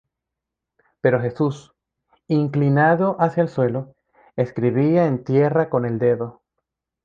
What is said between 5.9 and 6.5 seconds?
dedo.